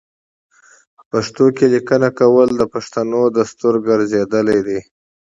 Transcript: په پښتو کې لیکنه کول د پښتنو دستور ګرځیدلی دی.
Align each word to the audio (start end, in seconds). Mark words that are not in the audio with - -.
په 0.95 1.03
پښتو 1.11 1.45
کې 1.55 1.65
لیکنه 1.75 2.09
کول 2.19 2.47
د 2.55 2.61
پښتنو 2.73 3.21
دستور 3.37 3.73
ګرځیدلی 3.87 4.59
دی. 4.67 4.79